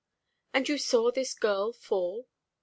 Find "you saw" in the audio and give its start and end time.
0.67-1.11